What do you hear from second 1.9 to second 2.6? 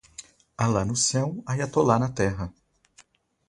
na Terra